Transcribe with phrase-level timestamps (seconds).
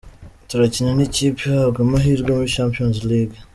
[0.49, 3.37] "Turakina n'ikipe ihabwa amahirwe muri Champions League.